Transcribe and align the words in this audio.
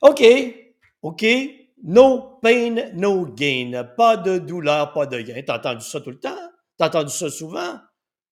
OK, 0.00 0.22
OK, 1.02 1.24
no 1.82 2.38
pain, 2.42 2.92
no 2.94 3.26
gain. 3.26 3.84
Pas 3.96 4.16
de 4.16 4.38
douleur, 4.38 4.92
pas 4.92 5.06
de 5.06 5.20
gain. 5.20 5.42
T'as 5.46 5.58
entendu 5.58 5.84
ça 5.84 6.00
tout 6.00 6.10
le 6.10 6.20
temps? 6.20 6.50
T'as 6.76 6.88
entendu 6.88 7.12
ça 7.12 7.30
souvent? 7.30 7.78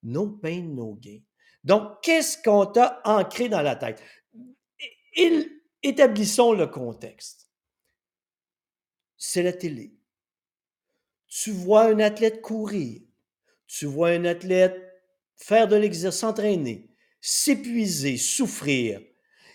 No 0.03 0.29
pain, 0.29 0.63
no 0.63 0.95
gain. 0.95 1.21
Donc, 1.65 2.01
qu'est-ce 2.03 2.41
qu'on 2.43 2.67
t'a 2.67 3.01
ancré 3.05 3.49
dans 3.49 3.63
la 3.63 3.77
tête? 3.77 4.03
Établissons 5.83 6.53
le 6.53 6.67
contexte. 6.67 7.51
C'est 9.17 9.43
la 9.43 9.53
télé. 9.53 9.95
Tu 11.27 11.51
vois 11.51 11.85
un 11.85 11.99
athlète 12.01 12.41
courir. 12.41 13.03
Tu 13.67 13.87
vois 13.87 14.11
un 14.11 14.25
athlète 14.25 14.81
faire 15.37 15.69
de 15.69 15.77
l'exercice, 15.77 16.21
s'entraîner, 16.21 16.91
s'épuiser, 17.21 18.17
souffrir. 18.17 19.01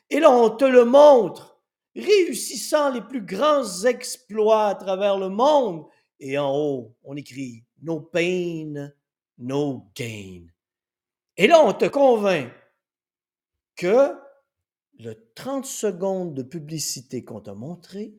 Et 0.09 0.19
là, 0.19 0.29
on 0.31 0.49
te 0.49 0.65
le 0.65 0.85
montre, 0.85 1.50
réussissant 1.95 2.91
les 2.91 3.01
plus 3.01 3.21
grands 3.21 3.83
exploits 3.83 4.67
à 4.67 4.75
travers 4.75 5.17
le 5.17 5.29
monde. 5.29 5.85
Et 6.19 6.37
en 6.37 6.55
haut, 6.55 6.95
on 7.03 7.15
écrit 7.15 7.63
No 7.81 7.99
pain, 7.99 8.91
no 9.37 9.87
gain. 9.95 10.45
Et 11.37 11.47
là, 11.47 11.63
on 11.63 11.73
te 11.73 11.85
convainc 11.85 12.51
que 13.75 14.13
le 14.99 15.15
30 15.33 15.65
secondes 15.65 16.35
de 16.35 16.43
publicité 16.43 17.23
qu'on 17.23 17.41
t'a 17.41 17.55
montré, 17.55 18.13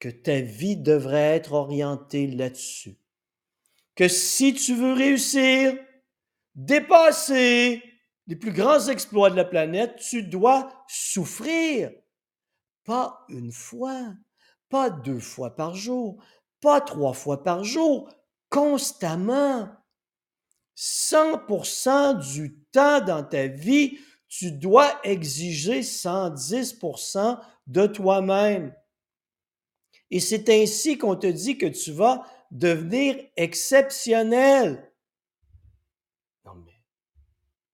que 0.00 0.08
ta 0.08 0.40
vie 0.40 0.76
devrait 0.76 1.36
être 1.36 1.52
orientée 1.52 2.26
là-dessus. 2.26 2.96
Que 3.94 4.08
si 4.08 4.54
tu 4.54 4.74
veux 4.74 4.94
réussir, 4.94 5.76
dépasser 6.54 7.82
les 8.26 8.36
plus 8.36 8.52
grands 8.52 8.88
exploits 8.88 9.30
de 9.30 9.36
la 9.36 9.44
planète, 9.44 9.96
tu 9.96 10.22
dois 10.22 10.84
souffrir. 10.88 11.92
Pas 12.84 13.24
une 13.28 13.52
fois, 13.52 14.14
pas 14.68 14.90
deux 14.90 15.20
fois 15.20 15.54
par 15.54 15.74
jour, 15.74 16.22
pas 16.60 16.80
trois 16.80 17.12
fois 17.12 17.42
par 17.42 17.64
jour, 17.64 18.08
constamment. 18.48 19.68
100% 20.76 22.32
du 22.32 22.58
temps 22.72 23.00
dans 23.00 23.22
ta 23.22 23.46
vie, 23.48 23.98
tu 24.28 24.52
dois 24.52 24.98
exiger 25.04 25.80
110% 25.80 27.38
de 27.66 27.86
toi-même. 27.86 28.74
Et 30.10 30.20
c'est 30.20 30.48
ainsi 30.48 30.96
qu'on 30.98 31.16
te 31.16 31.26
dit 31.26 31.58
que 31.58 31.66
tu 31.66 31.92
vas 31.92 32.24
devenir 32.50 33.16
exceptionnel. 33.36 34.90
Non, 36.44 36.54
mais 36.54 36.72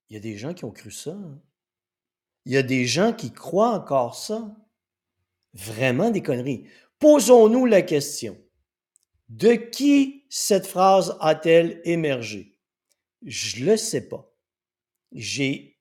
il 0.08 0.14
y 0.14 0.16
a 0.16 0.20
des 0.20 0.36
gens 0.36 0.52
qui 0.52 0.64
ont 0.64 0.72
cru 0.72 0.90
ça. 0.90 1.12
Hein. 1.12 1.40
Il 2.44 2.52
y 2.52 2.56
a 2.56 2.62
des 2.62 2.86
gens 2.86 3.12
qui 3.12 3.32
croient 3.32 3.70
encore 3.70 4.14
ça. 4.14 4.54
Vraiment 5.56 6.10
des 6.10 6.22
conneries. 6.22 6.64
Posons-nous 6.98 7.64
la 7.64 7.82
question. 7.82 8.36
De 9.28 9.54
qui 9.54 10.24
cette 10.28 10.66
phrase 10.66 11.16
a-t-elle 11.20 11.80
émergé? 11.84 12.58
Je 13.24 13.64
ne 13.64 13.70
le 13.70 13.76
sais 13.76 14.06
pas. 14.06 14.30
J'ai 15.12 15.78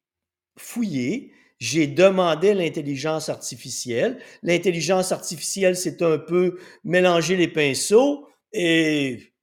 fouillé, 0.57 1.33
j'ai 1.59 1.87
demandé 1.87 2.53
l'intelligence 2.53 3.27
artificielle. 3.27 4.21
L'intelligence 4.43 5.11
artificielle, 5.11 5.75
c'est 5.75 6.01
un 6.01 6.17
peu 6.17 6.57
mélanger 6.85 7.35
les 7.35 7.49
pinceaux 7.49 8.29
et 8.53 9.33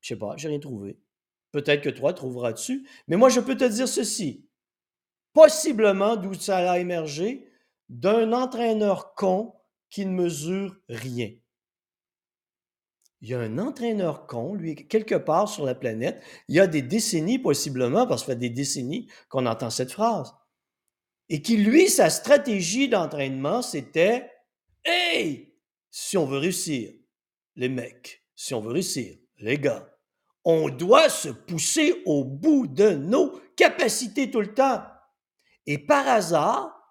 je 0.00 0.08
sais 0.08 0.18
pas, 0.18 0.34
j'ai 0.36 0.48
rien 0.48 0.60
trouvé. 0.60 0.98
Peut-être 1.52 1.82
que 1.82 1.88
toi 1.88 2.12
trouveras 2.12 2.52
dessus, 2.52 2.86
mais 3.08 3.16
moi 3.16 3.30
je 3.30 3.40
peux 3.40 3.56
te 3.56 3.64
dire 3.64 3.88
ceci. 3.88 4.46
Possiblement 5.32 6.16
d'où 6.16 6.34
ça 6.34 6.70
a 6.70 6.78
émergé 6.78 7.48
d'un 7.88 8.32
entraîneur 8.32 9.14
con 9.14 9.54
qui 9.90 10.06
ne 10.06 10.12
mesure 10.12 10.76
rien. 10.88 11.30
Il 13.20 13.28
y 13.28 13.34
a 13.34 13.40
un 13.40 13.58
entraîneur 13.58 14.26
con, 14.26 14.54
lui, 14.54 14.74
quelque 14.74 15.14
part 15.14 15.48
sur 15.48 15.64
la 15.64 15.74
planète. 15.74 16.22
Il 16.48 16.56
y 16.56 16.60
a 16.60 16.66
des 16.66 16.82
décennies, 16.82 17.38
possiblement, 17.38 18.06
parce 18.06 18.22
que 18.22 18.26
ça 18.26 18.32
fait 18.32 18.38
des 18.38 18.50
décennies 18.50 19.08
qu'on 19.28 19.46
entend 19.46 19.70
cette 19.70 19.92
phrase 19.92 20.34
et 21.28 21.42
qui, 21.42 21.56
lui, 21.56 21.88
sa 21.88 22.10
stratégie 22.10 22.88
d'entraînement, 22.88 23.62
c'était 23.62 24.30
Hey, 24.84 25.54
si 25.90 26.18
on 26.18 26.26
veut 26.26 26.38
réussir, 26.38 26.92
les 27.56 27.68
mecs, 27.68 28.22
si 28.34 28.52
on 28.52 28.60
veut 28.60 28.72
réussir, 28.72 29.16
les 29.38 29.58
gars, 29.58 29.88
on 30.44 30.68
doit 30.68 31.08
se 31.08 31.30
pousser 31.30 32.02
au 32.04 32.24
bout 32.24 32.66
de 32.66 32.90
nos 32.90 33.40
capacités 33.56 34.30
tout 34.30 34.42
le 34.42 34.52
temps. 34.52 34.82
Et 35.66 35.78
par 35.78 36.06
hasard, 36.06 36.83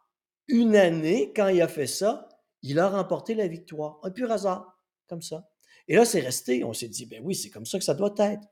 une 0.48 0.76
année, 0.76 1.32
quand 1.36 1.48
il 1.48 1.62
a 1.62 1.68
fait 1.68 1.88
ça, 1.88 2.30
il 2.62 2.80
a 2.80 2.90
remporté 2.90 3.36
la 3.36 3.48
victoire. 3.48 4.00
Un 4.04 4.12
pur 4.12 4.32
hasard, 4.32 4.80
comme 5.08 5.22
ça. 5.22 5.50
Et 5.88 5.96
là, 5.96 6.06
c'est 6.06 6.22
resté. 6.22 6.64
On 6.64 6.74
s'est 6.74 6.88
dit, 6.88 7.06
ben 7.06 7.22
oui, 7.24 7.36
c'est 7.36 7.50
comme 7.50 7.66
ça 7.66 7.78
que 7.78 7.84
ça 7.84 7.94
doit 7.94 8.14
être. 8.18 8.48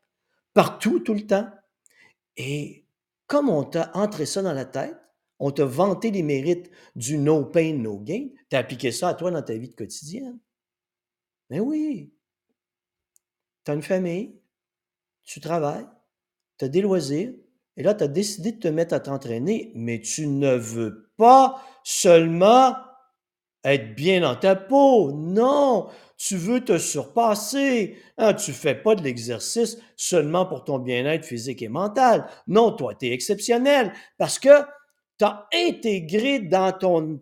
Partout, 0.54 1.00
tout 1.00 1.14
le 1.14 1.26
temps. 1.26 1.50
Et 2.38 2.86
comme 3.28 3.50
on 3.50 3.64
t'a 3.64 3.92
entré 3.94 4.26
ça 4.26 4.42
dans 4.42 4.54
la 4.54 4.66
tête, 4.66 4.98
on 5.40 5.52
t'a 5.52 5.66
vanté 5.66 6.12
les 6.12 6.24
mérites 6.24 6.70
du 6.96 7.18
no 7.18 7.46
pain, 7.46 7.74
no 7.74 7.98
gain. 7.98 8.28
Tu 8.50 8.56
as 8.56 8.60
appliqué 8.60 8.92
ça 8.92 9.10
à 9.10 9.14
toi 9.14 9.32
dans 9.32 9.42
ta 9.42 9.56
vie 9.56 9.74
quotidienne. 9.74 10.40
Mais 11.50 11.60
ben 11.60 11.66
oui. 11.66 12.14
Tu 13.64 13.72
as 13.72 13.74
une 13.74 13.82
famille, 13.82 14.40
tu 15.24 15.40
travailles, 15.40 15.88
tu 16.58 16.66
as 16.66 16.68
des 16.68 16.82
loisirs, 16.82 17.34
et 17.82 17.84
là, 17.84 17.96
tu 17.96 18.04
as 18.04 18.08
décidé 18.08 18.52
de 18.52 18.60
te 18.60 18.68
mettre 18.68 18.94
à 18.94 19.00
t'entraîner, 19.00 19.72
mais 19.74 20.00
tu 20.00 20.28
ne 20.28 20.54
veux 20.54 21.10
pas 21.18 21.60
seulement 21.84 22.76
être 23.64 23.96
bien 23.96 24.22
dans 24.22 24.36
ta 24.36 24.56
peau. 24.56 25.12
Non, 25.12 25.88
tu 26.16 26.38
veux 26.38 26.64
te 26.64 26.78
surpasser. 26.78 27.98
Hein, 28.20 28.36
tu 28.36 28.52
ne 28.52 28.56
fais 28.56 28.76
pas 28.76 28.94
de 28.94 29.02
l'exercice 29.02 29.80
seulement 29.96 30.46
pour 30.46 30.64
ton 30.64 30.78
bien-être 30.78 31.26
physique 31.26 31.64
et 31.64 31.70
mental. 31.70 32.28
Non, 32.46 32.72
toi, 32.72 32.94
tu 32.94 33.08
es 33.08 33.14
exceptionnel 33.14 33.92
parce 34.20 34.38
que 34.38 34.62
tu 35.18 35.26
as 35.26 35.48
intégré 35.52 36.38
dans 36.38 36.72
ton 36.74 37.20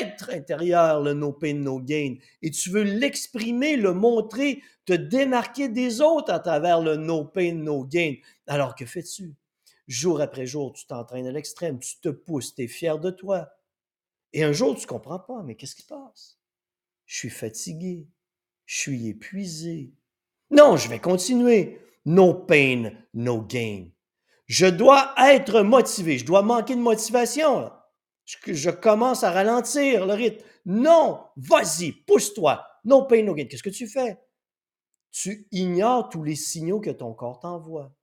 être 0.00 0.30
intérieur 0.30 1.02
le 1.02 1.14
no 1.14 1.30
pain, 1.32 1.54
no 1.54 1.78
gain, 1.78 2.16
et 2.42 2.50
tu 2.50 2.70
veux 2.70 2.82
l'exprimer, 2.82 3.76
le 3.76 3.92
montrer, 3.92 4.60
te 4.86 4.92
démarquer 4.92 5.68
des 5.68 6.00
autres 6.00 6.32
à 6.32 6.40
travers 6.40 6.80
le 6.80 6.96
no 6.96 7.24
pain, 7.24 7.54
no 7.54 7.84
gain. 7.84 8.14
Alors 8.48 8.74
que 8.74 8.86
fais-tu? 8.86 9.34
Jour 9.86 10.20
après 10.20 10.46
jour, 10.46 10.72
tu 10.72 10.86
t'entraînes 10.86 11.26
à 11.26 11.32
l'extrême, 11.32 11.78
tu 11.78 12.00
te 12.00 12.08
pousses, 12.08 12.54
tu 12.54 12.62
es 12.62 12.68
fier 12.68 12.98
de 12.98 13.10
toi. 13.10 13.50
Et 14.32 14.42
un 14.42 14.52
jour, 14.52 14.74
tu 14.74 14.82
ne 14.82 14.86
comprends 14.86 15.18
pas, 15.18 15.42
mais 15.42 15.54
qu'est-ce 15.56 15.74
qui 15.76 15.82
se 15.82 15.88
passe? 15.88 16.38
Je 17.06 17.18
suis 17.18 17.30
fatigué, 17.30 18.08
je 18.64 18.78
suis 18.78 19.08
épuisé. 19.08 19.92
Non, 20.50 20.76
je 20.76 20.88
vais 20.88 21.00
continuer. 21.00 21.80
No 22.06 22.34
pain, 22.34 22.92
no 23.14 23.42
gain. 23.42 23.88
Je 24.46 24.66
dois 24.66 25.14
être 25.18 25.62
motivé. 25.62 26.18
Je 26.18 26.26
dois 26.26 26.42
manquer 26.42 26.74
de 26.74 26.80
motivation. 26.80 27.70
Je, 28.24 28.70
commence 28.70 29.22
à 29.22 29.30
ralentir 29.30 30.06
le 30.06 30.14
rythme. 30.14 30.44
Non, 30.66 31.20
vas-y, 31.36 31.92
pousse-toi. 31.92 32.64
No 32.84 33.04
pain, 33.06 33.22
no 33.22 33.34
gain. 33.34 33.46
Qu'est-ce 33.46 33.62
que 33.62 33.70
tu 33.70 33.86
fais? 33.86 34.18
Tu 35.10 35.46
ignores 35.52 36.08
tous 36.08 36.22
les 36.22 36.36
signaux 36.36 36.80
que 36.80 36.90
ton 36.90 37.14
corps 37.14 37.38
t'envoie. 37.38 37.94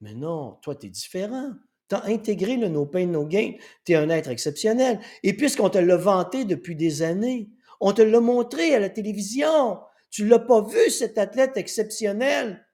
Mais 0.00 0.14
non, 0.14 0.58
toi, 0.62 0.74
tu 0.74 0.86
es 0.86 0.90
différent. 0.90 1.52
Tu 1.88 1.94
as 1.94 2.04
intégré 2.06 2.56
le 2.56 2.68
no 2.68 2.86
pain, 2.86 3.06
no 3.06 3.24
gain. 3.24 3.52
Tu 3.84 3.92
es 3.92 3.96
un 3.96 4.10
être 4.10 4.30
exceptionnel. 4.30 5.00
Et 5.22 5.34
puisqu'on 5.34 5.70
te 5.70 5.78
l'a 5.78 5.96
vanté 5.96 6.44
depuis 6.44 6.76
des 6.76 7.02
années, 7.02 7.50
on 7.80 7.92
te 7.92 8.02
l'a 8.02 8.20
montré 8.20 8.74
à 8.74 8.80
la 8.80 8.88
télévision, 8.88 9.78
tu 10.10 10.26
l'as 10.26 10.38
pas 10.38 10.62
vu, 10.62 10.90
cet 10.90 11.18
athlète 11.18 11.56
exceptionnel 11.56 12.66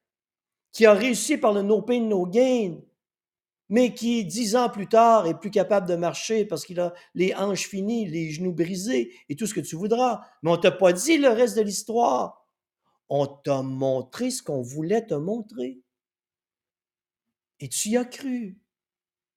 qui 0.72 0.86
a 0.86 0.94
réussi 0.94 1.36
par 1.36 1.52
le 1.52 1.62
no 1.62 1.82
pain, 1.82 2.00
no 2.00 2.26
gain, 2.26 2.78
mais 3.68 3.94
qui, 3.94 4.24
dix 4.24 4.56
ans 4.56 4.68
plus 4.68 4.88
tard, 4.88 5.26
est 5.26 5.38
plus 5.38 5.50
capable 5.50 5.88
de 5.88 5.96
marcher 5.96 6.44
parce 6.44 6.64
qu'il 6.64 6.80
a 6.80 6.92
les 7.14 7.34
hanches 7.34 7.68
finies, 7.68 8.06
les 8.06 8.30
genoux 8.30 8.52
brisés 8.52 9.14
et 9.28 9.36
tout 9.36 9.46
ce 9.46 9.54
que 9.54 9.60
tu 9.60 9.76
voudras. 9.76 10.22
Mais 10.42 10.50
on 10.50 10.56
t'a 10.56 10.70
pas 10.70 10.92
dit 10.92 11.18
le 11.18 11.28
reste 11.28 11.56
de 11.56 11.62
l'histoire. 11.62 12.46
On 13.08 13.26
t'a 13.26 13.62
montré 13.62 14.30
ce 14.30 14.42
qu'on 14.42 14.62
voulait 14.62 15.06
te 15.06 15.14
montrer. 15.14 15.80
Et 17.62 17.68
tu 17.68 17.90
y 17.90 17.96
as 17.96 18.04
cru. 18.04 18.60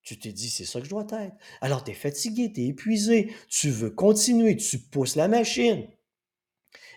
Tu 0.01 0.18
t'es 0.18 0.31
dit, 0.31 0.50
c'est 0.50 0.66
ça 0.66 0.80
que 0.80 0.86
je 0.86 0.89
dois 0.89 1.06
être. 1.12 1.36
Alors, 1.62 1.83
tu 1.83 1.92
es 1.92 1.94
fatigué, 1.94 2.51
tu 2.51 2.62
es 2.62 2.68
épuisé, 2.69 3.31
tu 3.50 3.69
veux 3.69 3.92
continuer, 3.92 4.57
tu 4.57 4.80
pousses 4.80 5.16
la 5.16 5.27
machine. 5.27 5.88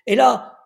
Et 0.07 0.15
là, 0.15 0.59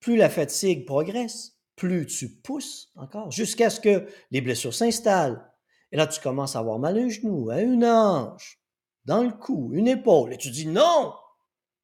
plus 0.00 0.16
la 0.16 0.30
fatigue 0.30 0.86
progresse, 0.86 1.58
plus 1.76 2.06
tu 2.06 2.30
pousses 2.30 2.90
encore, 2.96 3.30
jusqu'à 3.30 3.68
ce 3.68 3.80
que 3.80 4.08
les 4.30 4.40
blessures 4.40 4.72
s'installent. 4.72 5.46
Et 5.92 5.98
là, 5.98 6.06
tu 6.06 6.22
commences 6.22 6.56
à 6.56 6.60
avoir 6.60 6.78
mal 6.78 6.98
à 6.98 7.02
un 7.02 7.10
genou, 7.10 7.50
à 7.50 7.60
une 7.60 7.84
hanche, 7.84 8.62
dans 9.04 9.22
le 9.22 9.32
cou, 9.32 9.72
une 9.74 9.88
épaule. 9.88 10.32
Et 10.32 10.38
tu 10.38 10.50
dis 10.50 10.66
non, 10.66 11.12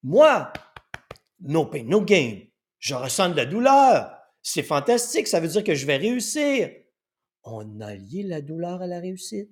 moi, 0.03 0.51
no 1.41 1.67
pain, 1.67 1.85
no 1.85 2.01
gain. 2.01 2.39
Je 2.79 2.95
ressens 2.95 3.29
de 3.31 3.37
la 3.37 3.45
douleur. 3.45 4.17
C'est 4.41 4.63
fantastique, 4.63 5.29
ça 5.29 5.41
veut 5.41 5.49
dire 5.49 5.65
que 5.65 5.75
je 5.75 5.85
vais 5.85 5.99
réussir. 5.99 6.71
On 7.45 7.81
a 7.81 7.95
lié 7.95 8.23
la 8.23 8.41
douleur 8.41 8.83
à 8.83 8.87
la 8.87 9.01
réussite? 9.01 9.51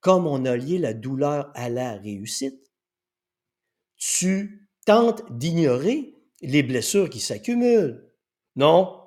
Comme 0.00 0.26
on 0.26 0.44
a 0.44 0.56
lié 0.56 0.78
la 0.78 0.94
douleur 0.94 1.50
à 1.54 1.68
la 1.68 1.96
réussite, 1.96 2.70
tu 3.96 4.68
tentes 4.84 5.22
d'ignorer 5.32 6.14
les 6.42 6.62
blessures 6.62 7.10
qui 7.10 7.20
s'accumulent. 7.20 8.12
Non, 8.54 9.00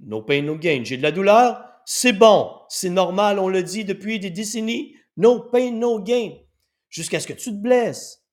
no 0.00 0.22
pain, 0.22 0.42
no 0.42 0.56
gain. 0.56 0.82
J'ai 0.84 0.96
de 0.96 1.02
la 1.02 1.12
douleur, 1.12 1.64
c'est 1.84 2.12
bon, 2.12 2.50
c'est 2.68 2.90
normal, 2.90 3.38
on 3.38 3.48
le 3.48 3.62
dit 3.62 3.84
depuis 3.84 4.18
des 4.18 4.30
décennies. 4.30 4.94
No 5.16 5.40
pain, 5.40 5.70
no 5.72 6.00
gain. 6.00 6.32
Jusqu'à 6.88 7.20
ce 7.20 7.26
que 7.26 7.32
tu 7.32 7.50
te 7.50 7.56
blesses, 7.56 8.24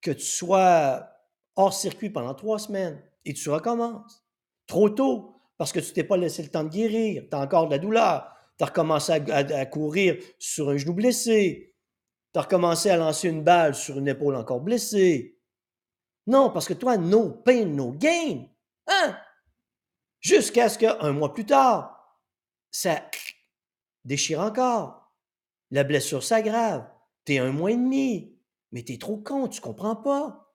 que 0.00 0.10
tu 0.10 0.24
sois 0.24 1.08
hors 1.56 1.74
circuit 1.74 2.10
pendant 2.10 2.34
trois 2.34 2.58
semaines 2.58 3.02
et 3.24 3.34
tu 3.34 3.50
recommences. 3.50 4.24
Trop 4.66 4.90
tôt, 4.90 5.41
parce 5.62 5.70
que 5.70 5.78
tu 5.78 5.92
t'es 5.92 6.02
pas 6.02 6.16
laissé 6.16 6.42
le 6.42 6.48
temps 6.48 6.64
de 6.64 6.70
guérir, 6.70 7.22
tu 7.30 7.36
as 7.36 7.40
encore 7.40 7.66
de 7.66 7.70
la 7.70 7.78
douleur, 7.78 8.36
tu 8.58 8.64
as 8.64 8.66
recommencé 8.66 9.12
à, 9.12 9.66
courir 9.66 10.16
sur 10.36 10.70
un 10.70 10.76
genou 10.76 10.92
blessé, 10.92 11.76
tu 12.32 12.38
as 12.40 12.42
recommencé 12.42 12.90
à 12.90 12.96
lancer 12.96 13.28
une 13.28 13.44
balle 13.44 13.76
sur 13.76 13.96
une 13.96 14.08
épaule 14.08 14.34
encore 14.34 14.60
blessée. 14.60 15.38
Non, 16.26 16.50
parce 16.50 16.66
que 16.66 16.74
toi, 16.74 16.96
no 16.96 17.30
pain, 17.30 17.64
no 17.64 17.92
gain. 17.92 18.48
Hein? 18.88 19.16
Jusqu'à 20.18 20.68
ce 20.68 20.78
qu'un 20.78 21.12
mois 21.12 21.32
plus 21.32 21.46
tard, 21.46 22.18
ça 22.72 23.00
déchire 24.04 24.40
encore. 24.40 25.14
La 25.70 25.84
blessure 25.84 26.24
s'aggrave. 26.24 26.90
Tu 27.24 27.34
es 27.34 27.38
un 27.38 27.52
mois 27.52 27.70
et 27.70 27.76
demi. 27.76 28.36
Mais 28.72 28.82
tu 28.82 28.94
es 28.94 28.98
trop 28.98 29.18
con, 29.18 29.46
tu 29.46 29.60
comprends 29.60 29.94
pas? 29.94 30.52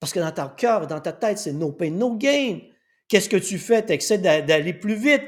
Parce 0.00 0.12
que 0.12 0.18
dans 0.18 0.32
ton 0.32 0.48
cœur, 0.48 0.88
dans 0.88 1.00
ta 1.00 1.12
tête, 1.12 1.38
c'est 1.38 1.52
no 1.52 1.70
pain, 1.70 1.92
no 1.92 2.16
gain. 2.16 2.58
Qu'est-ce 3.12 3.28
que 3.28 3.36
tu 3.36 3.58
fais? 3.58 3.84
Tu 3.84 3.92
essaies 3.92 4.16
d'aller 4.16 4.72
plus 4.72 4.94
vite. 4.94 5.20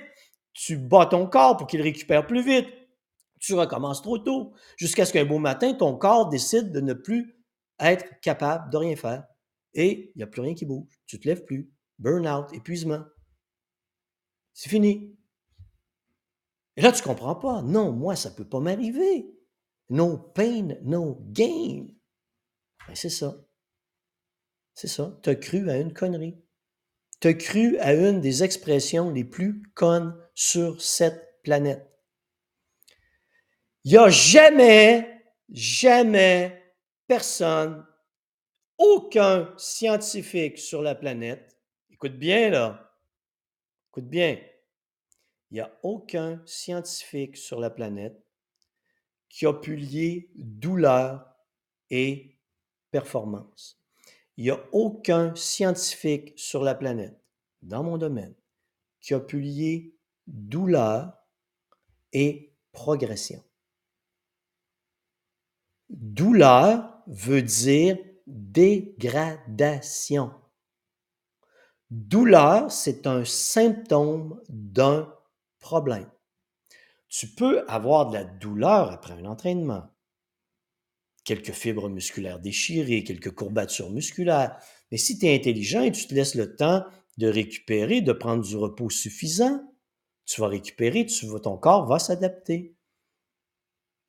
Tu 0.55 0.79
bats 0.79 1.05
ton 1.05 1.27
corps 1.27 1.59
pour 1.59 1.67
qu'il 1.67 1.83
récupère 1.83 2.27
plus 2.27 2.43
vite. 2.43 2.67
Tu 3.41 3.53
recommences 3.53 4.01
trop 4.01 4.17
tôt. 4.17 4.55
Jusqu'à 4.79 5.05
ce 5.05 5.13
qu'un 5.13 5.27
beau 5.27 5.39
matin, 5.39 5.75
ton 5.75 5.95
corps 5.95 6.31
décide 6.31 6.73
de 6.73 6.81
ne 6.81 6.95
plus 6.95 7.37
être 7.79 8.19
capable 8.23 8.73
de 8.73 8.79
rien 8.79 8.97
faire. 8.97 9.27
Et 9.75 10.13
il 10.15 10.17
n'y 10.17 10.23
a 10.23 10.27
plus 10.27 10.41
rien 10.41 10.55
qui 10.55 10.65
bouge. 10.65 10.99
Tu 11.05 11.21
te 11.21 11.29
lèves 11.29 11.45
plus. 11.45 11.71
Burn-out, 11.99 12.55
épuisement. 12.55 13.05
C'est 14.55 14.71
fini. 14.71 15.15
Et 16.79 16.81
là, 16.81 16.91
tu 16.91 17.03
ne 17.03 17.07
comprends 17.07 17.35
pas. 17.35 17.61
Non, 17.61 17.93
moi, 17.93 18.17
ça 18.17 18.31
ne 18.31 18.35
peut 18.35 18.49
pas 18.49 18.61
m'arriver. 18.61 19.27
No 19.91 20.17
pain, 20.17 20.69
no 20.85 21.19
gain. 21.33 21.89
Ben, 22.89 22.95
c'est 22.95 23.11
ça. 23.11 23.37
C'est 24.73 24.89
ça. 24.89 25.21
Tu 25.23 25.29
as 25.29 25.35
cru 25.35 25.69
à 25.69 25.77
une 25.77 25.93
connerie. 25.93 26.44
Tu 27.21 27.29
as 27.29 27.35
cru 27.35 27.79
à 27.79 27.95
une 27.95 28.21
des 28.21 28.43
expressions 28.43 29.11
les 29.11 29.25
plus 29.25 29.63
connes 29.75 30.17
sur 30.35 30.81
cette 30.83 31.43
planète. 31.43 31.91
Il 33.85 33.93
n'y 33.93 33.99
a 33.99 34.09
jamais, 34.09 35.23
jamais 35.51 36.75
personne, 37.07 37.87
aucun 38.79 39.53
scientifique 39.57 40.59
sur 40.59 40.83
la 40.83 40.95
planète, 40.95 41.59
écoute 41.91 42.19
bien 42.19 42.51
là, 42.51 42.99
écoute 43.91 44.09
bien, 44.09 44.39
il 45.51 45.55
n'y 45.55 45.61
a 45.61 45.79
aucun 45.83 46.43
scientifique 46.47 47.37
sur 47.37 47.61
la 47.61 47.71
planète 47.71 48.21
qui 49.29 49.47
a 49.47 49.53
pu 49.53 49.77
lier 49.77 50.31
douleur 50.35 51.27
et 51.91 52.39
performance. 52.91 53.84
Il 54.37 54.45
n'y 54.45 54.51
a 54.51 54.61
aucun 54.73 55.35
scientifique 55.35 56.33
sur 56.37 56.63
la 56.65 56.75
planète, 56.75 57.19
dans 57.63 57.85
mon 57.85 57.99
domaine, 57.99 58.35
qui 59.01 59.15
a 59.15 59.21
pu 59.21 59.41
lier 59.41 59.95
douleur 60.27 61.13
et 62.13 62.53
progression. 62.73 63.45
Douleur 65.89 67.01
veut 67.07 67.43
dire 67.43 67.97
dégradation. 68.27 70.33
Douleur, 71.91 72.73
c'est 72.73 73.07
un 73.07 73.25
symptôme 73.25 74.43
d'un 74.49 75.15
problème. 75.61 76.11
Tu 77.09 77.29
peux 77.29 77.65
avoir 77.69 78.09
de 78.09 78.15
la 78.15 78.25
douleur 78.25 78.91
après 78.91 79.13
un 79.13 79.27
entraînement, 79.27 79.94
quelques 81.25 81.53
fibres 81.53 81.89
musculaires 81.89 82.39
déchirées, 82.39 83.05
quelques 83.05 83.35
courbatures 83.35 83.91
musculaires, 83.91 84.57
mais 84.91 84.99
si 84.99 85.19
tu 85.19 85.27
es 85.27 85.35
intelligent 85.35 85.83
et 85.83 85.93
tu 85.93 86.07
te 86.07 86.15
laisses 86.15 86.35
le 86.35 86.55
temps 86.55 86.85
de 87.17 87.29
récupérer, 87.29 88.01
de 88.01 88.13
prendre 88.13 88.45
du 88.45 88.57
repos 88.57 88.91
suffisant, 88.91 89.63
tu 90.27 90.41
vas 90.41 90.49
récupérer, 90.49 91.07
tu 91.07 91.27
ton 91.43 91.57
corps 91.57 91.87
va 91.87 91.99
s'adapter. 91.99 92.75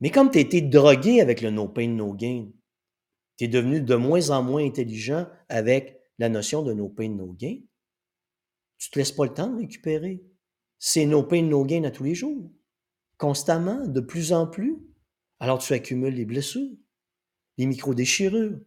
Mais 0.01 0.11
comme 0.11 0.29
tu 0.29 0.37
as 0.37 0.41
été 0.41 0.61
drogué 0.61 1.21
avec 1.21 1.41
le 1.41 1.51
no 1.51 1.67
pain, 1.67 1.87
no 1.87 2.13
gain, 2.13 2.49
tu 3.37 3.45
es 3.45 3.47
devenu 3.47 3.81
de 3.81 3.95
moins 3.95 4.29
en 4.29 4.43
moins 4.43 4.65
intelligent 4.65 5.27
avec 5.49 5.99
la 6.19 6.29
notion 6.29 6.63
de 6.63 6.73
no 6.73 6.89
pain, 6.89 7.09
no 7.09 7.33
gain, 7.33 7.59
tu 8.77 8.89
ne 8.89 8.93
te 8.93 8.99
laisses 8.99 9.11
pas 9.11 9.25
le 9.25 9.33
temps 9.33 9.47
de 9.47 9.57
récupérer. 9.57 10.23
C'est 10.77 11.05
no 11.05 11.23
pain, 11.23 11.41
no 11.41 11.63
gain 11.63 11.83
à 11.85 11.91
tous 11.91 12.03
les 12.03 12.15
jours 12.15 12.51
constamment, 13.17 13.87
de 13.87 14.01
plus 14.01 14.33
en 14.33 14.47
plus, 14.47 14.77
alors 15.39 15.59
tu 15.59 15.73
accumules 15.73 16.13
les 16.13 16.25
blessures, 16.25 16.71
les 17.57 17.65
micro-déchirures. 17.65 18.59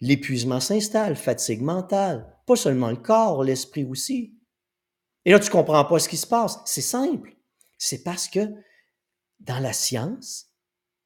L'épuisement 0.00 0.60
s'installe, 0.60 1.16
fatigue 1.16 1.62
mentale, 1.62 2.38
pas 2.46 2.56
seulement 2.56 2.90
le 2.90 2.96
corps, 2.96 3.44
l'esprit 3.44 3.84
aussi. 3.84 4.34
Et 5.24 5.32
là, 5.32 5.38
tu 5.38 5.46
ne 5.46 5.52
comprends 5.52 5.84
pas 5.84 5.98
ce 5.98 6.08
qui 6.08 6.16
se 6.16 6.26
passe. 6.26 6.58
C'est 6.64 6.80
simple. 6.80 7.36
C'est 7.76 8.02
parce 8.02 8.28
que 8.28 8.40
dans 9.40 9.58
la 9.58 9.72
science, 9.72 10.50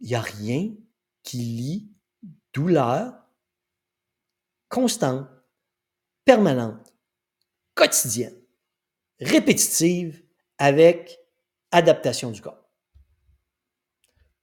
il 0.00 0.08
n'y 0.08 0.14
a 0.14 0.20
rien 0.20 0.72
qui 1.22 1.38
lie 1.38 1.92
douleur 2.52 3.14
constante, 4.68 5.28
permanente, 6.24 6.94
quotidienne, 7.74 8.36
répétitive 9.20 10.24
avec 10.58 11.18
adaptation 11.70 12.30
du 12.30 12.40
corps. 12.40 12.63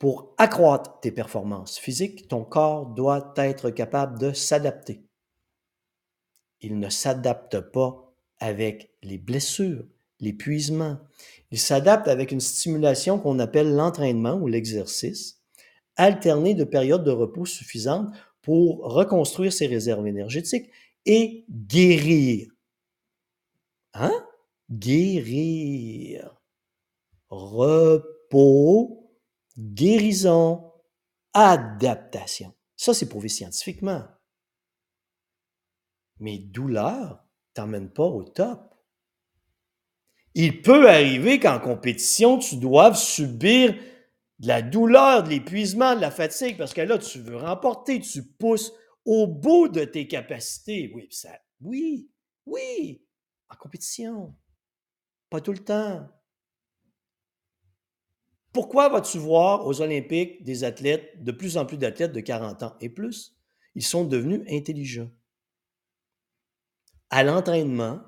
Pour 0.01 0.33
accroître 0.39 0.99
tes 0.99 1.11
performances 1.11 1.77
physiques, 1.77 2.27
ton 2.27 2.43
corps 2.43 2.87
doit 2.87 3.35
être 3.37 3.69
capable 3.69 4.17
de 4.17 4.33
s'adapter. 4.33 5.03
Il 6.59 6.79
ne 6.79 6.89
s'adapte 6.89 7.59
pas 7.59 8.11
avec 8.39 8.95
les 9.03 9.19
blessures, 9.19 9.85
l'épuisement. 10.19 10.97
Il 11.51 11.59
s'adapte 11.59 12.07
avec 12.07 12.31
une 12.31 12.39
stimulation 12.39 13.19
qu'on 13.19 13.37
appelle 13.37 13.75
l'entraînement 13.75 14.33
ou 14.33 14.47
l'exercice, 14.47 15.39
alterné 15.97 16.55
de 16.55 16.63
périodes 16.63 17.03
de 17.03 17.11
repos 17.11 17.45
suffisantes 17.45 18.11
pour 18.41 18.79
reconstruire 18.79 19.53
ses 19.53 19.67
réserves 19.67 20.07
énergétiques 20.07 20.71
et 21.05 21.45
guérir. 21.47 22.49
Hein? 23.93 24.25
Guérir 24.71 26.41
repos, 27.29 29.00
guérison, 29.57 30.71
adaptation. 31.33 32.53
Ça, 32.75 32.93
c'est 32.93 33.09
prouvé 33.09 33.29
scientifiquement. 33.29 34.03
Mais 36.19 36.37
douleur 36.37 37.23
t'emmène 37.53 37.91
pas 37.91 38.05
au 38.05 38.23
top. 38.23 38.73
Il 40.33 40.61
peut 40.61 40.89
arriver 40.89 41.39
qu'en 41.39 41.59
compétition, 41.59 42.37
tu 42.37 42.57
doives 42.57 42.97
subir 42.97 43.75
de 44.39 44.47
la 44.47 44.61
douleur, 44.61 45.23
de 45.23 45.29
l'épuisement, 45.29 45.95
de 45.95 46.01
la 46.01 46.11
fatigue, 46.11 46.57
parce 46.57 46.73
que 46.73 46.81
là, 46.81 46.97
tu 46.97 47.19
veux 47.19 47.37
remporter, 47.37 47.99
tu 47.99 48.23
pousses 48.23 48.71
au 49.05 49.27
bout 49.27 49.67
de 49.67 49.83
tes 49.83 50.07
capacités. 50.07 50.91
Oui, 50.95 51.07
ça, 51.11 51.29
oui, 51.59 52.09
oui, 52.45 53.05
en 53.49 53.55
compétition. 53.55 54.35
Pas 55.29 55.41
tout 55.41 55.51
le 55.51 55.63
temps. 55.63 56.07
Pourquoi 58.53 58.89
vas-tu 58.89 59.17
voir 59.17 59.65
aux 59.65 59.81
Olympiques 59.81 60.43
des 60.43 60.63
athlètes, 60.63 61.23
de 61.23 61.31
plus 61.31 61.57
en 61.57 61.65
plus 61.65 61.77
d'athlètes 61.77 62.11
de 62.11 62.19
40 62.19 62.63
ans 62.63 62.75
et 62.81 62.89
plus? 62.89 63.37
Ils 63.75 63.85
sont 63.85 64.03
devenus 64.03 64.41
intelligents. 64.49 65.09
À 67.09 67.23
l'entraînement, 67.23 68.01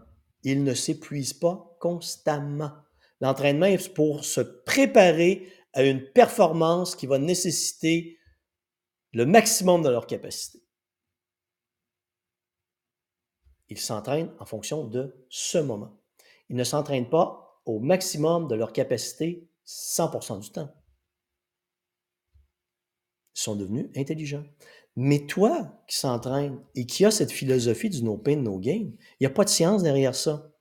ils 0.43 0.63
ne 0.63 0.73
s'épuisent 0.73 1.33
pas 1.33 1.77
constamment. 1.79 2.73
L'entraînement 3.21 3.67
est 3.67 3.93
pour 3.93 4.25
se 4.25 4.41
préparer 4.41 5.47
à 5.73 5.83
une 5.83 6.11
performance 6.11 6.95
qui 6.95 7.07
va 7.07 7.19
nécessiter 7.19 8.19
le 9.13 9.25
maximum 9.25 9.81
de 9.81 9.89
leur 9.89 10.07
capacité. 10.07 10.59
Ils 13.69 13.79
s'entraînent 13.79 14.33
en 14.39 14.45
fonction 14.45 14.85
de 14.85 15.25
ce 15.29 15.57
moment. 15.57 15.99
Ils 16.49 16.57
ne 16.57 16.63
s'entraînent 16.63 17.09
pas 17.09 17.61
au 17.65 17.79
maximum 17.79 18.47
de 18.47 18.55
leur 18.55 18.73
capacité 18.73 19.49
100% 19.65 20.41
du 20.41 20.51
temps. 20.51 20.73
Ils 23.35 23.41
sont 23.41 23.55
devenus 23.55 23.89
intelligents. 23.95 24.43
Mais 24.95 25.25
toi 25.25 25.83
qui 25.87 25.97
s'entraîne 25.97 26.59
et 26.75 26.85
qui 26.85 27.03
a 27.05 27.11
cette 27.11 27.31
philosophie 27.31 27.89
du 27.89 28.03
no 28.03 28.17
pain, 28.17 28.35
no 28.35 28.59
gain, 28.59 28.91
il 28.91 29.17
n'y 29.21 29.27
a 29.27 29.31
pas 29.31 29.43
de 29.43 29.49
science 29.49 29.81
derrière 29.81 30.13
ça. 30.13 30.51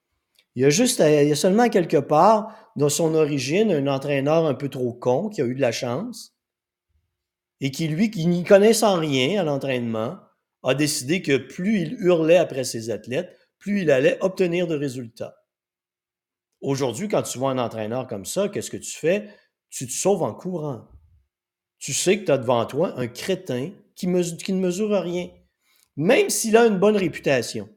Il 0.54 0.62
y 0.62 0.64
a 0.64 0.71
juste, 0.71 1.00
a 1.00 1.35
seulement 1.35 1.68
quelque 1.68 1.99
part, 1.99 2.73
dans 2.76 2.88
son 2.88 3.14
origine, 3.14 3.71
un 3.71 3.87
entraîneur 3.87 4.47
un 4.47 4.54
peu 4.54 4.68
trop 4.68 4.92
con 4.92 5.28
qui 5.28 5.42
a 5.42 5.47
eu 5.47 5.54
de 5.54 5.61
la 5.61 5.73
chance 5.73 6.35
et 7.61 7.71
qui, 7.71 7.88
lui, 7.88 8.11
qui 8.11 8.26
n'y 8.26 8.44
connaît 8.44 8.73
sans 8.73 8.99
rien 8.99 9.40
à 9.40 9.44
l'entraînement, 9.44 10.18
a 10.64 10.75
décidé 10.75 11.23
que 11.23 11.37
plus 11.37 11.80
il 11.80 11.94
hurlait 12.00 12.37
après 12.37 12.64
ses 12.64 12.90
athlètes, 12.90 13.37
plus 13.59 13.82
il 13.82 13.90
allait 13.90 14.18
obtenir 14.21 14.66
de 14.66 14.75
résultats. 14.75 15.37
Aujourd'hui, 16.62 17.09
quand 17.09 17.23
tu 17.23 17.38
vois 17.38 17.50
un 17.50 17.59
entraîneur 17.59 18.07
comme 18.07 18.25
ça, 18.25 18.49
qu'est-ce 18.49 18.71
que 18.71 18.76
tu 18.76 18.92
fais? 18.92 19.28
Tu 19.69 19.87
te 19.87 19.92
sauves 19.92 20.23
en 20.23 20.33
courant. 20.33 20.88
Tu 21.78 21.92
sais 21.92 22.21
que 22.21 22.25
tu 22.25 22.31
as 22.31 22.38
devant 22.38 22.64
toi 22.66 22.99
un 22.99 23.09
crétin 23.09 23.73
qui, 23.97 24.07
ne 24.07 24.61
mesure 24.61 24.90
rien, 25.02 25.28
même 25.97 26.31
s'il 26.31 26.57
a 26.57 26.66
une 26.66 26.78
bonne 26.78 26.97
réputation. 26.97 27.69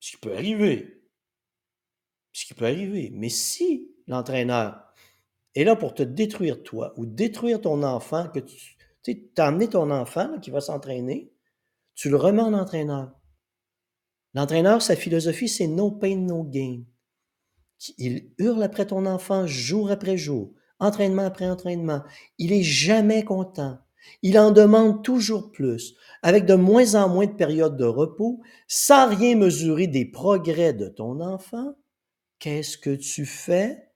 Ce 0.00 0.12
qui 0.12 0.16
peut 0.16 0.34
arriver. 0.34 1.04
Ce 2.32 2.46
qui 2.46 2.54
peut 2.54 2.64
arriver. 2.64 3.10
Mais 3.12 3.28
si 3.28 3.94
l'entraîneur 4.06 4.82
est 5.54 5.64
là 5.64 5.76
pour 5.76 5.92
te 5.92 6.02
détruire 6.02 6.62
toi 6.62 6.94
ou 6.96 7.04
détruire 7.04 7.60
ton 7.60 7.82
enfant, 7.82 8.28
que 8.28 8.40
tu 8.40 8.76
tu 9.02 9.30
as 9.38 9.46
amené 9.46 9.68
ton 9.68 9.90
enfant 9.90 10.38
qui 10.40 10.50
va 10.50 10.60
s'entraîner, 10.60 11.32
tu 11.94 12.10
le 12.10 12.16
remets 12.16 12.42
en 12.42 12.52
entraîneur. 12.52 13.12
L'entraîneur, 14.34 14.80
sa 14.82 14.96
philosophie, 14.96 15.48
c'est 15.48 15.66
no 15.66 15.90
pain, 15.90 16.16
no 16.16 16.44
gain. 16.44 16.82
Il 17.98 18.30
hurle 18.38 18.62
après 18.62 18.86
ton 18.86 19.06
enfant 19.06 19.46
jour 19.46 19.90
après 19.90 20.16
jour, 20.16 20.52
entraînement 20.78 21.24
après 21.24 21.48
entraînement. 21.48 22.02
Il 22.38 22.52
est 22.52 22.62
jamais 22.62 23.24
content. 23.24 23.78
Il 24.22 24.38
en 24.38 24.50
demande 24.50 25.04
toujours 25.04 25.50
plus, 25.50 25.94
avec 26.22 26.46
de 26.46 26.54
moins 26.54 26.94
en 26.94 27.08
moins 27.08 27.26
de 27.26 27.32
périodes 27.32 27.76
de 27.76 27.84
repos, 27.84 28.40
sans 28.68 29.08
rien 29.08 29.36
mesurer 29.36 29.86
des 29.86 30.04
progrès 30.04 30.72
de 30.72 30.88
ton 30.88 31.20
enfant. 31.20 31.74
Qu'est-ce 32.38 32.78
que 32.78 32.94
tu 32.94 33.26
fais? 33.26 33.90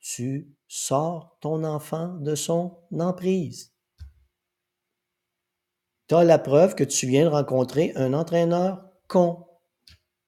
Tu 0.00 0.52
sors 0.66 1.36
ton 1.40 1.62
enfant 1.64 2.14
de 2.14 2.34
son 2.34 2.78
emprise. 2.98 3.72
Tu 6.08 6.14
as 6.14 6.24
la 6.24 6.38
preuve 6.38 6.74
que 6.74 6.84
tu 6.84 7.06
viens 7.06 7.24
de 7.24 7.28
rencontrer 7.28 7.92
un 7.94 8.12
entraîneur 8.12 8.91
con. 9.12 9.51